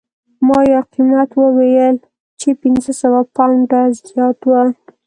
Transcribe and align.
ما 0.47 0.59
یو 0.73 0.83
قیمت 0.93 1.29
وویل 1.35 1.97
چې 2.39 2.49
پنځه 2.61 2.91
سوه 3.01 3.19
پونډه 3.35 3.81
زیات 4.09 4.39
و 4.49 4.51